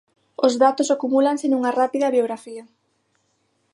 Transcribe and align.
Os 0.45 0.53
datos 0.63 0.91
acumúlanse 0.95 1.45
nunha 1.49 1.71
rápida 1.79 2.13
biografía. 2.15 2.63